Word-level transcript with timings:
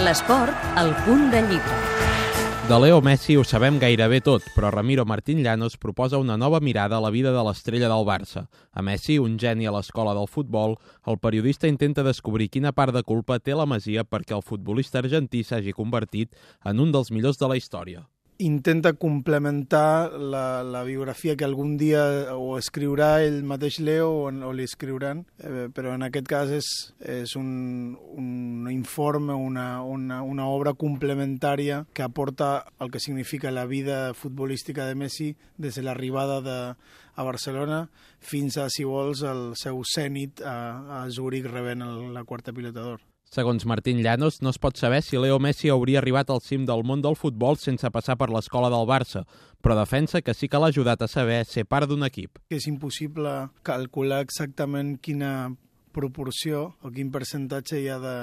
L'esport, 0.00 0.56
al 0.80 0.94
punt 1.04 1.26
de 1.28 1.42
llibre. 1.44 1.74
De 2.68 2.78
Leo 2.80 3.02
Messi 3.04 3.34
ho 3.36 3.42
sabem 3.44 3.76
gairebé 3.78 4.22
tot, 4.24 4.46
però 4.54 4.70
Ramiro 4.72 5.04
Martín 5.04 5.42
Llanos 5.44 5.76
proposa 5.76 6.16
una 6.16 6.38
nova 6.38 6.60
mirada 6.60 6.96
a 6.96 7.00
la 7.04 7.10
vida 7.10 7.32
de 7.34 7.42
l'estrella 7.44 7.90
del 7.92 8.06
Barça. 8.08 8.46
A 8.72 8.80
Messi, 8.80 9.18
un 9.18 9.36
geni 9.36 9.68
a 9.68 9.74
l'escola 9.74 10.14
del 10.16 10.30
futbol, 10.32 10.78
el 11.04 11.18
periodista 11.20 11.68
intenta 11.68 12.06
descobrir 12.06 12.48
quina 12.48 12.72
part 12.72 12.96
de 12.96 13.04
culpa 13.04 13.36
té 13.38 13.52
la 13.52 13.68
Masia 13.68 14.06
perquè 14.08 14.32
el 14.32 14.46
futbolista 14.46 15.04
argentí 15.04 15.44
s'hagi 15.44 15.76
convertit 15.76 16.32
en 16.64 16.80
un 16.80 16.96
dels 16.96 17.12
millors 17.12 17.36
de 17.36 17.52
la 17.52 17.60
història 17.60 18.06
intenta 18.42 18.92
complementar 18.92 20.12
la, 20.12 20.62
la 20.62 20.82
biografia 20.84 21.36
que 21.36 21.46
algun 21.46 21.76
dia 21.80 22.02
o 22.34 22.56
escriurà 22.58 23.22
ell 23.22 23.42
mateix 23.46 23.78
Leo 23.80 24.08
o, 24.10 24.30
o 24.30 24.52
li 24.52 24.66
escriuran, 24.66 25.24
eh, 25.38 25.68
però 25.74 25.94
en 25.96 26.06
aquest 26.06 26.28
cas 26.30 26.52
és, 26.52 26.70
és 27.00 27.36
un, 27.38 27.94
un 28.18 28.66
informe, 28.72 29.34
una, 29.34 29.82
una, 29.82 30.22
una 30.22 30.48
obra 30.50 30.74
complementària 30.74 31.84
que 31.94 32.04
aporta 32.04 32.66
el 32.80 32.90
que 32.90 33.00
significa 33.00 33.54
la 33.54 33.66
vida 33.66 34.12
futbolística 34.14 34.86
de 34.86 34.98
Messi 34.98 35.30
des 35.56 35.78
de 35.78 35.86
l'arribada 35.86 36.40
de, 36.42 36.58
a 37.14 37.22
Barcelona 37.22 37.86
fins 38.18 38.58
a, 38.58 38.68
si 38.70 38.84
vols, 38.84 39.22
el 39.22 39.52
seu 39.60 39.82
cènit 39.86 40.42
a, 40.42 40.58
a 41.02 41.06
Zúrich 41.10 41.48
rebent 41.48 41.84
el, 41.86 42.12
la 42.14 42.24
quarta 42.24 42.54
pilota 42.54 42.82
d'or. 42.82 43.00
Segons 43.32 43.64
Martín 43.64 44.02
Llanos, 44.04 44.42
no 44.42 44.50
es 44.52 44.58
pot 44.60 44.76
saber 44.76 44.98
si 45.00 45.16
Leo 45.16 45.38
Messi 45.40 45.70
hauria 45.72 46.02
arribat 46.02 46.28
al 46.28 46.42
cim 46.44 46.66
del 46.68 46.82
món 46.84 47.00
del 47.00 47.16
futbol 47.16 47.56
sense 47.56 47.88
passar 47.88 48.18
per 48.20 48.28
l'escola 48.28 48.68
del 48.68 48.84
Barça, 48.84 49.22
però 49.64 49.72
defensa 49.78 50.20
que 50.20 50.34
sí 50.36 50.50
que 50.52 50.60
l'ha 50.60 50.68
ajudat 50.68 51.00
a 51.00 51.08
saber 51.08 51.38
ser 51.48 51.64
part 51.64 51.88
d'un 51.88 52.04
equip. 52.04 52.36
És 52.52 52.66
impossible 52.68 53.32
calcular 53.64 54.20
exactament 54.26 54.98
quina 55.00 55.48
proporció 55.96 56.74
o 56.84 56.92
quin 56.92 57.08
percentatge 57.14 57.80
hi 57.80 57.88
ha 57.88 57.96
de, 58.02 58.16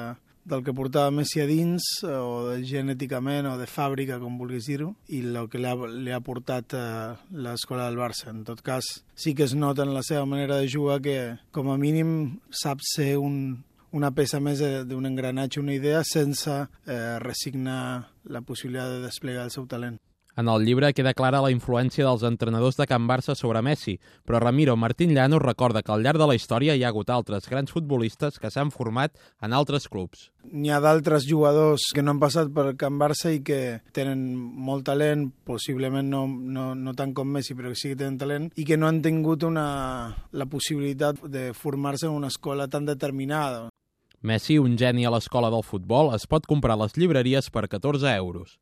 del 0.45 0.61
que 0.67 0.75
portava 0.77 1.09
Messi 1.09 1.41
a 1.41 1.47
dins, 1.49 1.87
o 2.05 2.51
de 2.51 2.59
genèticament 2.69 3.49
o 3.49 3.55
de 3.57 3.65
fàbrica, 3.65 4.19
com 4.21 4.37
vulguis 4.37 4.69
dir-ho, 4.69 4.91
i 5.09 5.23
el 5.25 5.49
que 5.49 5.57
li 5.57 5.71
ha, 5.71 5.73
li 5.89 6.13
ha 6.13 6.21
portat 6.21 6.75
a 6.77 6.85
l'escola 7.33 7.87
del 7.89 7.97
Barça. 7.97 8.29
En 8.29 8.43
tot 8.45 8.61
cas, 8.61 8.91
sí 9.17 9.33
que 9.33 9.49
es 9.49 9.57
nota 9.57 9.89
en 9.89 9.95
la 9.97 10.05
seva 10.05 10.29
manera 10.29 10.61
de 10.61 10.69
jugar 10.69 10.99
que, 11.01 11.17
com 11.49 11.73
a 11.73 11.79
mínim, 11.81 12.37
sap 12.53 12.85
ser 12.93 13.15
un, 13.17 13.63
una 13.91 14.11
peça 14.11 14.39
més 14.43 14.61
d'un 14.89 15.09
engranatge, 15.09 15.61
una 15.61 15.73
idea, 15.73 16.03
sense 16.03 16.59
eh, 16.59 17.17
resignar 17.23 17.81
la 18.29 18.41
possibilitat 18.41 18.97
de 18.97 19.01
desplegar 19.07 19.47
el 19.47 19.55
seu 19.55 19.67
talent. 19.67 19.99
En 20.39 20.47
el 20.47 20.63
llibre 20.63 20.93
queda 20.95 21.11
clara 21.11 21.41
la 21.43 21.49
influència 21.51 22.05
dels 22.05 22.21
entrenadors 22.23 22.77
de 22.79 22.85
Can 22.87 23.09
Barça 23.09 23.33
sobre 23.35 23.59
Messi, 23.65 23.97
però 24.23 24.39
Ramiro 24.39 24.77
Martín 24.79 25.11
Llano 25.11 25.39
recorda 25.41 25.81
que 25.83 25.91
al 25.91 26.05
llarg 26.05 26.21
de 26.21 26.27
la 26.29 26.35
història 26.37 26.77
hi 26.77 26.85
ha 26.85 26.91
hagut 26.93 27.09
altres 27.11 27.49
grans 27.51 27.73
futbolistes 27.75 28.39
que 28.39 28.47
s'han 28.47 28.71
format 28.71 29.17
en 29.43 29.51
altres 29.57 29.89
clubs. 29.91 30.29
N'hi 30.47 30.71
ha 30.71 30.79
d'altres 30.79 31.27
jugadors 31.27 31.89
que 31.91 32.05
no 32.05 32.13
han 32.13 32.21
passat 32.21 32.53
per 32.55 32.77
Can 32.79 32.95
Barça 33.01 33.33
i 33.35 33.41
que 33.43 33.81
tenen 33.91 34.21
molt 34.69 34.87
talent, 34.87 35.27
possiblement 35.43 36.07
no, 36.07 36.23
no, 36.29 36.71
no 36.71 36.95
tant 36.95 37.11
com 37.17 37.27
Messi, 37.27 37.57
però 37.57 37.73
que 37.73 37.81
sí 37.81 37.91
que 37.91 37.99
tenen 37.99 38.21
talent, 38.21 38.47
i 38.55 38.63
que 38.63 38.77
no 38.79 38.87
han 38.87 39.01
tingut 39.03 39.43
una, 39.43 39.67
la 40.31 40.47
possibilitat 40.47 41.19
de 41.27 41.49
formar-se 41.51 42.07
en 42.07 42.15
una 42.15 42.31
escola 42.31 42.69
tan 42.71 42.87
determinada. 42.87 43.67
Messi, 44.21 44.57
un 44.59 44.75
geni 44.75 45.05
a 45.07 45.11
l'escola 45.13 45.47
del 45.47 45.63
futbol, 45.63 46.09
es 46.11 46.25
pot 46.27 46.43
comprar 46.43 46.75
a 46.75 46.81
les 46.81 46.97
llibreries 46.99 47.47
per 47.55 47.69
14 47.71 48.17
euros. 48.19 48.59